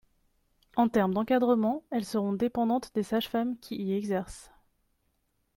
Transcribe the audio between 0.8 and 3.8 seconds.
termes d’encadrement, elles seront dépendantes des sages-femmes qui